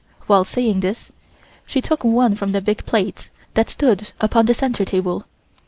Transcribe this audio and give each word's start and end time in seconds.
While 0.25 0.45
saying 0.45 0.79
this 0.79 1.11
she 1.63 1.79
took 1.79 2.03
one 2.03 2.33
from 2.33 2.53
the 2.53 2.59
big 2.61 2.87
plates 2.87 3.29
that 3.53 3.69
stood 3.69 4.13
upon 4.19 4.47
the 4.47 4.55
center 4.55 4.83
table. 4.83 5.25